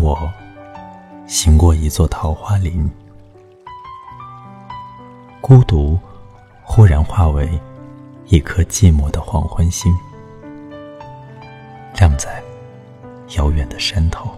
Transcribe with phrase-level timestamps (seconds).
[0.00, 0.32] 我
[1.26, 2.90] 行过一座桃花林，
[5.42, 5.98] 孤独
[6.62, 7.60] 忽然化为
[8.26, 9.94] 一颗寂寞的黄昏星，
[11.98, 12.42] 亮在
[13.36, 14.30] 遥远的山头。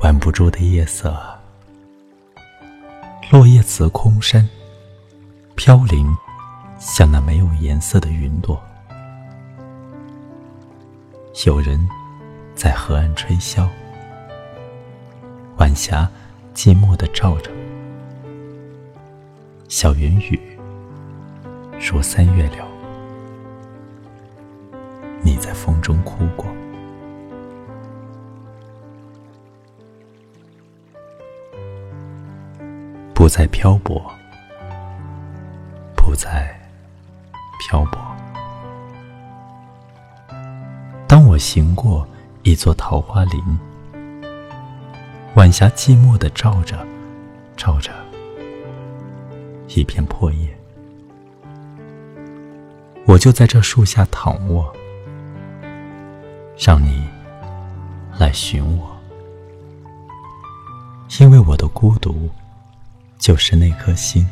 [0.00, 1.14] 挽不住的夜色，
[3.30, 4.48] 落叶辞空山，
[5.56, 6.16] 飘零。
[6.88, 8.62] 像那没有颜色的云朵，
[11.44, 11.76] 有人
[12.54, 13.68] 在河岸吹箫，
[15.58, 16.08] 晚霞
[16.54, 17.50] 寂寞的照着，
[19.68, 20.40] 小云雨
[21.90, 22.64] 如三月柳，
[25.22, 26.46] 你在风中哭过，
[33.12, 34.00] 不再漂泊，
[35.96, 36.54] 不再。
[37.58, 38.00] 漂泊。
[41.06, 42.06] 当我行过
[42.42, 43.42] 一座桃花林，
[45.34, 46.84] 晚霞寂寞的照着，
[47.56, 47.92] 照着
[49.68, 50.48] 一片破叶，
[53.06, 54.72] 我就在这树下躺卧，
[56.58, 57.08] 让你
[58.18, 58.96] 来寻我，
[61.20, 62.28] 因为我的孤独
[63.18, 64.26] 就是那颗心。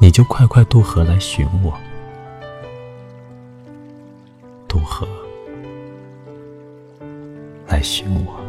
[0.00, 1.76] 你就快快渡河来寻我，
[4.68, 5.06] 渡河
[7.66, 8.47] 来寻我。